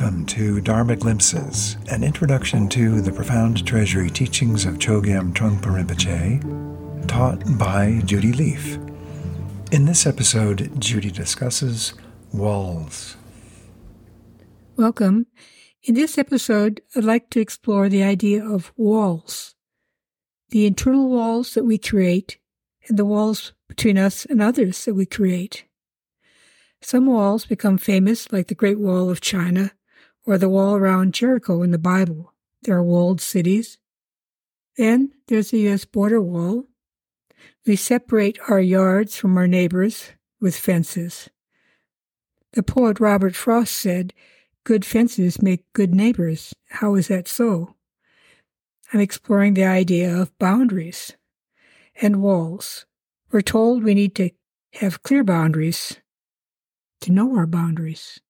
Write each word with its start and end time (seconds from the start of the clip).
Welcome 0.00 0.24
to 0.26 0.62
Dharma 0.62 0.96
Glimpses, 0.96 1.76
an 1.90 2.02
introduction 2.02 2.70
to 2.70 3.02
the 3.02 3.12
profound 3.12 3.66
treasury 3.66 4.08
teachings 4.08 4.64
of 4.64 4.78
Chogyam 4.78 5.34
Trungpa 5.34 5.66
Rinpoche, 5.66 7.06
taught 7.06 7.42
by 7.58 8.00
Judy 8.06 8.32
Leaf. 8.32 8.78
In 9.70 9.84
this 9.84 10.06
episode, 10.06 10.70
Judy 10.80 11.10
discusses 11.10 11.92
walls. 12.32 13.18
Welcome. 14.78 15.26
In 15.82 15.96
this 15.96 16.16
episode, 16.16 16.80
I'd 16.96 17.04
like 17.04 17.28
to 17.30 17.40
explore 17.40 17.90
the 17.90 18.02
idea 18.02 18.42
of 18.42 18.72
walls, 18.78 19.54
the 20.48 20.64
internal 20.64 21.10
walls 21.10 21.52
that 21.52 21.64
we 21.64 21.76
create, 21.76 22.38
and 22.88 22.98
the 22.98 23.04
walls 23.04 23.52
between 23.68 23.98
us 23.98 24.24
and 24.24 24.40
others 24.40 24.82
that 24.86 24.94
we 24.94 25.04
create. 25.04 25.66
Some 26.80 27.04
walls 27.04 27.44
become 27.44 27.76
famous, 27.76 28.32
like 28.32 28.46
the 28.46 28.54
Great 28.54 28.78
Wall 28.78 29.10
of 29.10 29.20
China 29.20 29.72
or 30.26 30.38
the 30.38 30.48
wall 30.48 30.76
around 30.76 31.14
Jericho 31.14 31.62
in 31.62 31.70
the 31.70 31.78
Bible. 31.78 32.34
There 32.62 32.76
are 32.76 32.82
walled 32.82 33.20
cities. 33.20 33.78
Then 34.76 35.12
there's 35.28 35.50
the 35.50 35.60
U.S. 35.60 35.84
border 35.84 36.20
wall. 36.20 36.66
We 37.66 37.76
separate 37.76 38.38
our 38.48 38.60
yards 38.60 39.16
from 39.16 39.36
our 39.36 39.46
neighbors 39.46 40.12
with 40.40 40.56
fences. 40.56 41.28
The 42.52 42.62
poet 42.62 43.00
Robert 43.00 43.34
Frost 43.34 43.72
said, 43.74 44.12
Good 44.64 44.84
fences 44.84 45.40
make 45.40 45.72
good 45.72 45.94
neighbors. 45.94 46.54
How 46.68 46.94
is 46.94 47.08
that 47.08 47.28
so? 47.28 47.76
I'm 48.92 49.00
exploring 49.00 49.54
the 49.54 49.64
idea 49.64 50.14
of 50.14 50.36
boundaries 50.38 51.16
and 52.00 52.22
walls. 52.22 52.86
We're 53.30 53.40
told 53.40 53.84
we 53.84 53.94
need 53.94 54.14
to 54.16 54.30
have 54.74 55.02
clear 55.02 55.22
boundaries 55.22 55.98
to 57.00 57.12
know 57.12 57.36
our 57.36 57.46
boundaries. 57.46 58.20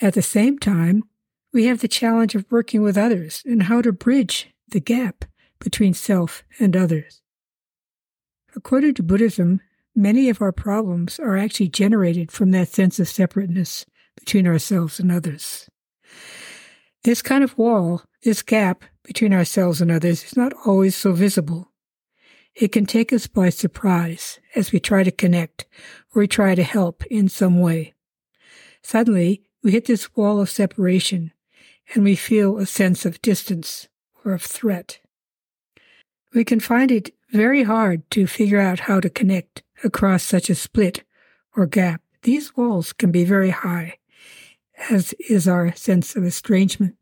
At 0.00 0.14
the 0.14 0.22
same 0.22 0.58
time, 0.58 1.04
we 1.52 1.66
have 1.66 1.80
the 1.80 1.88
challenge 1.88 2.34
of 2.34 2.50
working 2.50 2.82
with 2.82 2.98
others 2.98 3.42
and 3.46 3.64
how 3.64 3.80
to 3.82 3.92
bridge 3.92 4.48
the 4.68 4.80
gap 4.80 5.24
between 5.60 5.94
self 5.94 6.42
and 6.58 6.76
others. 6.76 7.22
According 8.56 8.94
to 8.94 9.02
Buddhism, 9.02 9.60
many 9.94 10.28
of 10.28 10.42
our 10.42 10.52
problems 10.52 11.18
are 11.20 11.36
actually 11.36 11.68
generated 11.68 12.32
from 12.32 12.50
that 12.50 12.68
sense 12.68 12.98
of 12.98 13.08
separateness 13.08 13.86
between 14.16 14.46
ourselves 14.46 14.98
and 14.98 15.12
others. 15.12 15.68
This 17.04 17.22
kind 17.22 17.44
of 17.44 17.56
wall, 17.58 18.02
this 18.22 18.42
gap 18.42 18.84
between 19.04 19.32
ourselves 19.32 19.80
and 19.80 19.90
others, 19.90 20.24
is 20.24 20.36
not 20.36 20.52
always 20.64 20.96
so 20.96 21.12
visible. 21.12 21.70
It 22.54 22.72
can 22.72 22.86
take 22.86 23.12
us 23.12 23.26
by 23.26 23.50
surprise 23.50 24.38
as 24.54 24.72
we 24.72 24.80
try 24.80 25.02
to 25.02 25.10
connect 25.10 25.66
or 26.14 26.20
we 26.20 26.28
try 26.28 26.54
to 26.54 26.62
help 26.62 27.04
in 27.06 27.28
some 27.28 27.60
way. 27.60 27.94
Suddenly, 28.82 29.42
we 29.64 29.72
hit 29.72 29.86
this 29.86 30.14
wall 30.14 30.40
of 30.40 30.50
separation 30.50 31.32
and 31.94 32.04
we 32.04 32.14
feel 32.14 32.58
a 32.58 32.66
sense 32.66 33.06
of 33.06 33.22
distance 33.22 33.88
or 34.24 34.34
of 34.34 34.42
threat. 34.42 35.00
We 36.34 36.44
can 36.44 36.60
find 36.60 36.92
it 36.92 37.14
very 37.30 37.62
hard 37.62 38.08
to 38.10 38.26
figure 38.26 38.60
out 38.60 38.80
how 38.80 39.00
to 39.00 39.08
connect 39.08 39.62
across 39.82 40.22
such 40.22 40.50
a 40.50 40.54
split 40.54 41.02
or 41.56 41.66
gap. 41.66 42.02
These 42.22 42.56
walls 42.56 42.92
can 42.92 43.10
be 43.10 43.24
very 43.24 43.50
high, 43.50 43.98
as 44.90 45.14
is 45.28 45.48
our 45.48 45.74
sense 45.74 46.14
of 46.14 46.24
estrangement 46.24 46.96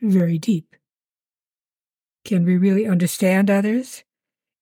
very 0.00 0.38
deep. 0.38 0.74
Can 2.24 2.44
we 2.44 2.56
really 2.56 2.86
understand 2.86 3.50
others? 3.50 4.04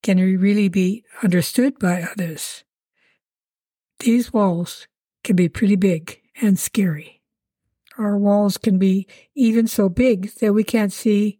Can 0.03 0.19
we 0.19 0.37
really 0.37 0.69
be 0.69 1.05
understood 1.23 1.79
by 1.79 2.03
others? 2.03 2.65
These 4.01 4.33
walls 4.33 4.87
can 5.25 5.37
be 5.37 5.49
pretty 5.49 5.77
big 5.77 6.21
and 6.41 6.59
scary. 6.59 7.16
Our 7.99 8.19
walls 8.19 8.57
can 8.57 8.79
be 8.79 9.07
even 9.35 9.67
so 9.67 9.89
big 9.89 10.33
that 10.41 10.53
we 10.53 10.65
can't 10.65 10.93
see 10.93 11.39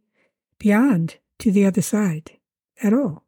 beyond 0.59 1.17
to 1.39 1.53
the 1.53 1.67
other 1.67 1.83
side 1.83 2.33
at 2.83 2.93
all. 2.93 3.25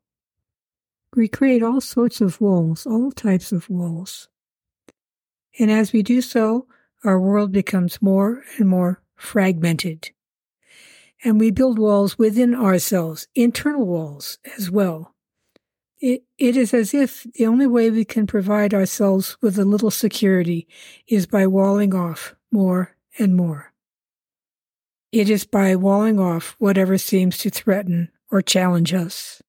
We 1.15 1.29
create 1.29 1.63
all 1.63 1.81
sorts 1.81 2.21
of 2.21 2.41
walls, 2.41 2.87
all 2.87 3.11
types 3.13 3.53
of 3.53 3.69
walls. 3.69 4.29
And 5.59 5.71
as 5.71 5.93
we 5.93 6.03
do 6.03 6.21
so, 6.21 6.67
our 7.05 7.21
world 7.21 7.53
becomes 7.53 8.03
more 8.03 8.45
and 8.59 8.69
more 8.69 9.03
fragmented. 9.17 10.11
And 11.25 11.41
we 11.41 11.51
build 11.51 11.79
walls 11.79 12.19
within 12.19 12.55
ourselves, 12.55 13.27
internal 13.35 13.87
walls 13.87 14.39
as 14.57 14.71
well, 14.71 15.15
it, 16.01 16.23
it 16.39 16.57
is 16.57 16.73
as 16.73 16.95
if 16.95 17.27
the 17.35 17.47
only 17.47 17.67
way 17.67 17.91
we 17.91 18.05
can 18.05 18.27
provide 18.27 18.73
ourselves 18.73 19.37
with 19.41 19.59
a 19.59 19.65
little 19.65 19.91
security 19.91 20.69
is 21.09 21.27
by 21.27 21.47
walling 21.47 21.95
off 21.95 22.37
more 22.53 22.97
and 23.19 23.37
more. 23.37 23.73
It 25.11 25.31
is 25.31 25.45
by 25.45 25.75
walling 25.75 26.19
off 26.19 26.55
whatever 26.59 26.99
seems 26.99 27.39
to 27.39 27.51
threaten 27.51 28.11
or 28.31 28.43
challenge 28.43 28.93
us. 28.93 29.43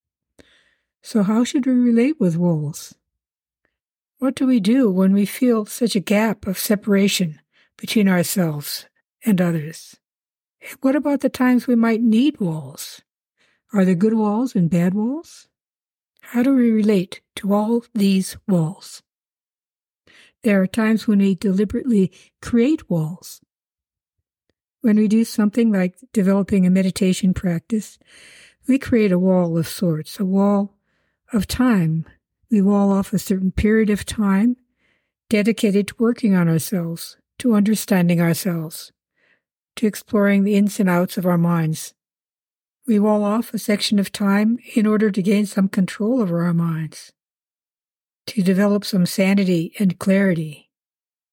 So, 1.02 1.24
how 1.24 1.44
should 1.44 1.66
we 1.66 1.74
relate 1.74 2.20
with 2.20 2.38
walls? 2.38 2.96
What 4.20 4.36
do 4.36 4.48
we 4.48 4.60
do 4.60 4.90
when 4.90 5.14
we 5.14 5.26
feel 5.26 5.66
such 5.66 5.96
a 5.96 6.02
gap 6.02 6.46
of 6.46 6.58
separation 6.58 7.40
between 7.78 8.08
ourselves 8.08 8.86
and 9.26 9.40
others? 9.40 9.98
What 10.82 10.96
about 10.96 11.22
the 11.22 11.30
times 11.30 11.68
we 11.68 11.76
might 11.76 12.02
need 12.02 12.40
walls? 12.40 13.02
Are 13.74 13.86
there 13.86 13.96
good 13.96 14.14
walls 14.14 14.56
and 14.56 14.70
bad 14.70 14.94
walls? 14.94 15.48
How 16.22 16.44
do 16.44 16.56
we 16.56 16.72
relate 16.72 17.22
to 17.38 17.54
all 17.54 17.84
these 17.94 18.36
walls? 18.48 19.04
There 20.44 20.62
are 20.62 20.68
times 20.68 21.08
when 21.08 21.20
we 21.20 21.36
deliberately 21.36 22.12
create 22.42 22.90
walls. 22.90 23.42
When 24.82 24.98
we 24.98 25.08
do 25.08 25.26
something 25.26 25.72
like 25.72 25.96
developing 26.14 26.66
a 26.66 26.70
meditation 26.70 27.34
practice, 27.34 28.00
we 28.68 28.80
create 28.80 29.12
a 29.12 29.20
wall 29.20 29.58
of 29.58 29.68
sorts, 29.68 30.20
a 30.20 30.26
wall 30.26 30.78
of 31.34 31.48
time. 31.48 32.06
We 32.50 32.62
wall 32.62 32.92
off 32.92 33.14
a 33.14 33.20
certain 33.20 33.52
period 33.52 33.90
of 33.90 34.06
time 34.06 34.58
dedicated 35.30 35.88
to 35.88 35.96
working 36.00 36.34
on 36.34 36.48
ourselves, 36.48 37.18
to 37.40 37.54
understanding 37.54 38.20
ourselves, 38.20 38.92
to 39.76 39.86
exploring 39.86 40.44
the 40.44 40.56
ins 40.56 40.80
and 40.80 40.90
outs 40.90 41.18
of 41.18 41.26
our 41.26 41.38
minds, 41.38 41.94
we 42.90 42.98
wall 42.98 43.24
off 43.24 43.54
a 43.54 43.60
section 43.60 44.00
of 44.00 44.12
time 44.12 44.58
in 44.74 44.88
order 44.88 45.12
to 45.12 45.22
gain 45.22 45.46
some 45.46 45.70
control 45.70 46.20
over 46.20 46.44
our 46.44 46.56
minds, 46.56 47.14
to 48.26 48.42
develop 48.42 48.84
some 48.84 49.06
sanity 49.06 49.74
and 49.78 50.00
clarity. 50.00 50.72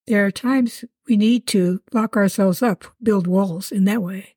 There 0.07 0.27
are 0.27 0.31
times 0.31 0.84
we 1.09 1.17
need 1.17 1.47
to 1.49 1.81
lock 1.93 2.17
ourselves 2.17 2.62
up, 2.62 2.84
build 3.03 3.27
walls 3.27 3.71
in 3.71 3.84
that 3.84 4.03
way. 4.03 4.37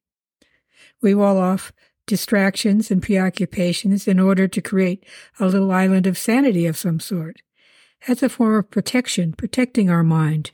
We 1.02 1.16
wall 1.16 1.38
off 1.38 1.72
distractions 2.06 2.90
and 2.90 3.04
preoccupations 3.04 4.08
in 4.08 4.20
order 4.20 4.48
to 4.48 4.62
create 4.62 5.06
a 5.40 5.46
little 5.46 5.72
island 5.72 6.08
of 6.08 6.18
sanity 6.18 6.66
of 6.66 6.78
some 6.78 7.00
sort. 7.00 7.42
That's 8.08 8.24
a 8.24 8.30
form 8.30 8.56
of 8.56 8.72
protection, 8.72 9.34
protecting 9.34 9.90
our 9.90 10.04
mind. 10.04 10.52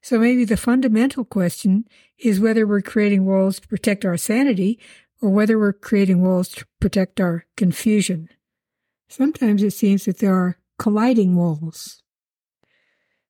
So 0.00 0.18
maybe 0.18 0.44
the 0.44 0.56
fundamental 0.56 1.24
question 1.24 1.84
is 2.18 2.40
whether 2.40 2.66
we're 2.66 2.82
creating 2.82 3.24
walls 3.24 3.60
to 3.60 3.68
protect 3.68 4.04
our 4.04 4.16
sanity 4.16 4.78
or 5.20 5.30
whether 5.30 5.58
we're 5.58 5.72
creating 5.72 6.22
walls 6.22 6.48
to 6.50 6.66
protect 6.80 7.20
our 7.20 7.46
confusion. 7.56 8.28
Sometimes 9.08 9.62
it 9.62 9.72
seems 9.72 10.04
that 10.04 10.18
there 10.18 10.34
are 10.34 10.58
colliding 10.78 11.34
walls. 11.34 12.02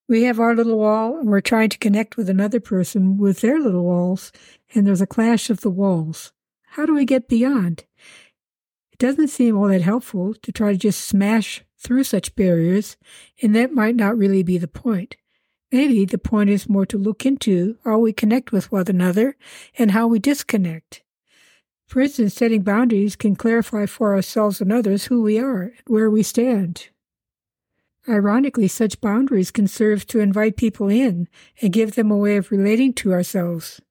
We 0.09 0.23
have 0.23 0.41
our 0.41 0.55
little 0.55 0.79
wall 0.79 1.19
and 1.19 1.29
we're 1.29 1.43
trying 1.43 1.69
to 1.69 1.79
connect 1.79 2.17
with 2.17 2.31
another 2.31 2.61
person 2.61 3.19
with 3.19 3.43
their 3.43 3.61
little 3.61 3.85
walls, 3.85 4.33
and 4.75 4.87
there's 4.87 5.03
a 5.03 5.07
clash 5.07 5.51
of 5.51 5.61
the 5.61 5.71
walls. 5.71 6.33
How 6.69 6.87
do 6.87 6.95
we 6.95 7.05
get 7.05 7.29
beyond? 7.29 7.85
It 8.91 8.99
doesn't 8.99 9.29
seem 9.29 9.57
all 9.57 9.69
that 9.69 9.83
helpful 9.83 10.33
to 10.33 10.51
try 10.51 10.73
to 10.73 10.79
just 10.79 11.07
smash 11.07 11.63
through 11.79 12.05
such 12.05 12.35
barriers, 12.35 12.97
and 13.43 13.55
that 13.55 13.75
might 13.75 13.97
not 13.97 14.17
really 14.17 14.43
be 14.43 14.57
the 14.57 14.67
point. 14.67 15.17
Maybe 15.71 16.07
the 16.07 16.17
point 16.17 16.49
is 16.49 16.71
more 16.71 16.87
to 16.87 16.97
look 16.97 17.27
into 17.27 17.77
how 17.85 17.99
we 17.99 18.15
connect 18.15 18.51
with 18.51 18.73
one 18.73 18.87
another 18.89 19.37
and 19.77 19.91
how 19.91 20.07
we 20.07 20.19
disconnect. 20.19 21.03
For 21.87 22.01
instance, 22.01 22.33
setting 22.35 22.63
boundaries 22.63 23.15
can 23.15 23.37
clarify 23.37 23.85
for 23.85 24.15
ourselves 24.15 24.63
and 24.63 24.73
others 24.73 25.05
who 25.07 25.23
we 25.23 25.39
are 25.39 25.63
and 25.63 25.83
where 25.87 26.11
we 26.11 26.23
stand. 26.23 26.89
Ironically, 28.09 28.69
such 28.69 29.01
boundaries 29.03 29.51
can 29.51 29.69
serve 29.69 30.07
to 30.07 30.21
invite 30.21 30.57
people 30.57 30.89
in 30.89 31.29
and 31.61 31.73
give 31.73 31.95
them 31.95 32.11
a 32.11 32.17
way 32.17 32.37
of 32.37 32.51
relating 32.51 32.95
to 32.95 33.13
ourselves, 33.13 33.83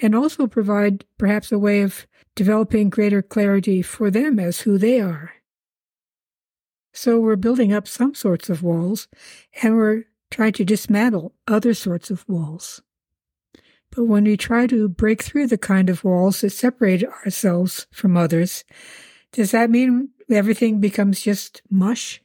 and 0.00 0.14
also 0.14 0.46
provide 0.46 1.04
perhaps 1.18 1.52
a 1.52 1.58
way 1.58 1.82
of 1.82 2.06
developing 2.34 2.88
greater 2.88 3.20
clarity 3.20 3.82
for 3.82 4.10
them 4.10 4.38
as 4.38 4.60
who 4.60 4.78
they 4.78 4.98
are. 5.00 5.34
So 6.94 7.20
we're 7.20 7.36
building 7.36 7.72
up 7.72 7.86
some 7.86 8.14
sorts 8.14 8.48
of 8.48 8.62
walls, 8.62 9.08
and 9.62 9.76
we're 9.76 10.04
trying 10.30 10.52
to 10.54 10.64
dismantle 10.64 11.34
other 11.46 11.74
sorts 11.74 12.10
of 12.10 12.26
walls. 12.26 12.80
But 13.90 14.04
when 14.04 14.24
we 14.24 14.38
try 14.38 14.66
to 14.68 14.88
break 14.88 15.22
through 15.22 15.48
the 15.48 15.58
kind 15.58 15.90
of 15.90 16.02
walls 16.02 16.40
that 16.40 16.50
separate 16.50 17.04
ourselves 17.04 17.86
from 17.90 18.16
others, 18.16 18.64
does 19.32 19.50
that 19.50 19.68
mean 19.68 20.08
everything 20.30 20.80
becomes 20.80 21.20
just 21.20 21.60
mush? 21.68 22.22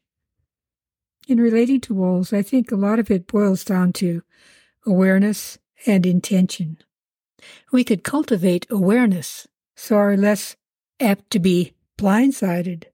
In 1.28 1.42
relating 1.42 1.82
to 1.82 1.94
walls, 1.94 2.32
I 2.32 2.42
think 2.42 2.72
a 2.72 2.78
lot 2.78 3.00
of 3.00 3.12
it 3.12 3.28
boils 3.28 3.66
down 3.66 3.92
to 3.94 4.24
awareness 4.86 5.58
and 5.86 6.06
intention. 6.06 6.78
We 7.74 7.84
could 7.84 8.06
cultivate 8.06 8.66
awareness 8.70 9.46
so 9.76 9.98
are 9.98 10.16
less 10.16 10.56
apt 11.02 11.30
to 11.32 11.40
be 11.40 11.74
blindsided 11.98 12.86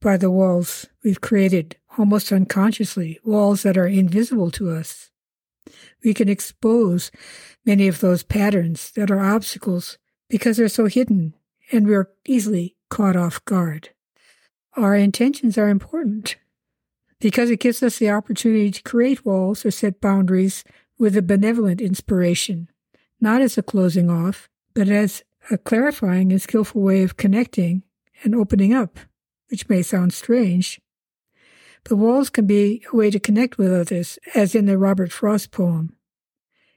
by 0.00 0.16
the 0.16 0.32
walls 0.32 0.86
we've 1.04 1.20
created 1.20 1.76
almost 1.96 2.32
unconsciously, 2.32 3.20
walls 3.24 3.62
that 3.62 3.78
are 3.78 3.86
invisible 3.86 4.50
to 4.50 4.70
us. 4.70 5.10
We 6.04 6.12
can 6.12 6.28
expose 6.28 7.12
many 7.64 7.86
of 7.86 8.00
those 8.00 8.24
patterns 8.24 8.90
that 8.96 9.12
are 9.12 9.20
obstacles 9.20 9.96
because 10.28 10.56
they're 10.56 10.68
so 10.68 10.86
hidden 10.86 11.34
and 11.70 11.86
we're 11.86 12.10
easily 12.26 12.74
caught 12.90 13.16
off 13.16 13.44
guard. 13.44 13.90
Our 14.76 14.96
intentions 14.96 15.56
are 15.56 15.68
important 15.68 16.36
because 17.20 17.50
it 17.50 17.60
gives 17.60 17.82
us 17.82 17.98
the 17.98 18.10
opportunity 18.10 18.70
to 18.70 18.82
create 18.82 19.24
walls 19.24 19.64
or 19.64 19.70
set 19.70 20.00
boundaries 20.00 20.64
with 20.98 21.16
a 21.16 21.22
benevolent 21.22 21.80
inspiration, 21.80 22.68
not 23.20 23.40
as 23.40 23.56
a 23.56 23.62
closing 23.62 24.10
off, 24.10 24.48
but 24.74 24.88
as 24.88 25.22
a 25.50 25.58
clarifying 25.58 26.32
and 26.32 26.42
skillful 26.42 26.82
way 26.82 27.02
of 27.02 27.16
connecting 27.16 27.82
and 28.22 28.34
opening 28.34 28.74
up, 28.74 28.98
which 29.50 29.68
may 29.68 29.82
sound 29.82 30.12
strange. 30.12 30.80
But 31.84 31.96
walls 31.96 32.30
can 32.30 32.46
be 32.46 32.82
a 32.92 32.96
way 32.96 33.10
to 33.10 33.20
connect 33.20 33.58
with 33.58 33.72
others, 33.72 34.18
as 34.34 34.54
in 34.54 34.66
the 34.66 34.78
Robert 34.78 35.12
Frost 35.12 35.52
poem, 35.52 35.94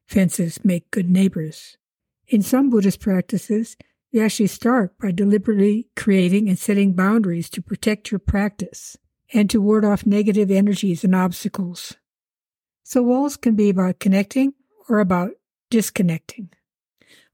Fences 0.05 0.63
Make 0.63 0.91
Good 0.91 1.09
Neighbors. 1.09 1.77
In 2.27 2.43
some 2.43 2.69
Buddhist 2.69 2.99
practices, 2.99 3.75
you 4.11 4.21
actually 4.23 4.47
start 4.47 4.97
by 4.99 5.11
deliberately 5.11 5.87
creating 5.95 6.47
and 6.47 6.59
setting 6.59 6.93
boundaries 6.93 7.49
to 7.51 7.61
protect 7.61 8.11
your 8.11 8.19
practice 8.19 8.97
and 9.33 9.49
to 9.49 9.61
ward 9.61 9.85
off 9.85 10.05
negative 10.05 10.49
energies 10.49 11.03
and 11.03 11.15
obstacles. 11.15 11.95
So 12.83 13.03
walls 13.03 13.37
can 13.37 13.55
be 13.55 13.69
about 13.69 13.99
connecting 13.99 14.53
or 14.87 14.99
about 14.99 15.31
disconnecting. 15.69 16.49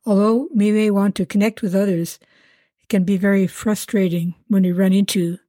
Although 0.05 0.49
we 0.53 0.71
may 0.71 0.91
want 0.91 1.15
to 1.15 1.25
connect 1.25 1.61
with 1.61 1.73
others, 1.73 2.19
it 2.81 2.89
can 2.89 3.03
be 3.03 3.17
very 3.17 3.47
frustrating 3.47 4.35
when 4.47 4.63
we 4.63 4.71
run 4.71 4.93
into 4.93 5.39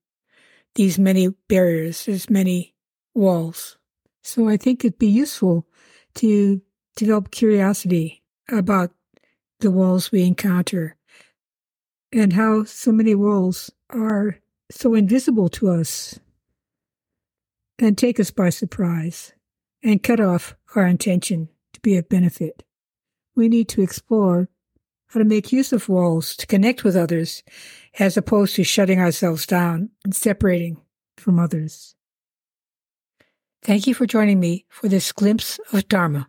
these 0.76 0.98
many 0.98 1.28
barriers, 1.48 2.04
these 2.04 2.30
many 2.30 2.74
walls. 3.14 3.76
So 4.22 4.48
I 4.48 4.56
think 4.56 4.84
it'd 4.84 4.98
be 4.98 5.08
useful 5.08 5.66
to 6.16 6.62
develop 6.96 7.30
curiosity 7.30 8.22
about 8.50 8.92
the 9.60 9.70
walls 9.70 10.12
we 10.12 10.22
encounter 10.22 10.96
and 12.12 12.32
how 12.32 12.64
so 12.64 12.92
many 12.92 13.14
walls 13.14 13.70
are 13.90 14.38
so 14.70 14.94
invisible 14.94 15.48
to 15.48 15.70
us 15.70 16.18
and 17.78 17.96
take 17.96 18.18
us 18.18 18.30
by 18.30 18.50
surprise 18.50 19.32
and 19.82 20.02
cut 20.02 20.20
off 20.20 20.56
our 20.74 20.86
intention 20.86 21.48
to 21.72 21.80
be 21.80 21.96
of 21.96 22.08
benefit. 22.08 22.64
We 23.34 23.48
need 23.48 23.68
to 23.70 23.82
explore 23.82 24.48
how 25.08 25.18
to 25.18 25.24
make 25.24 25.52
use 25.52 25.72
of 25.72 25.88
walls 25.88 26.34
to 26.36 26.46
connect 26.46 26.84
with 26.84 26.96
others 26.96 27.42
as 27.98 28.16
opposed 28.16 28.56
to 28.56 28.64
shutting 28.64 28.98
ourselves 28.98 29.46
down 29.46 29.90
and 30.04 30.14
separating 30.14 30.80
from 31.16 31.38
others. 31.38 31.94
Thank 33.62 33.86
you 33.86 33.94
for 33.94 34.06
joining 34.06 34.40
me 34.40 34.64
for 34.68 34.88
this 34.88 35.12
glimpse 35.12 35.58
of 35.72 35.88
Dharma. 35.88 36.28